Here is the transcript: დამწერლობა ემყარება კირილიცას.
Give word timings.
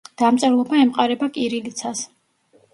დამწერლობა 0.19 0.79
ემყარება 0.85 1.29
კირილიცას. 1.37 2.05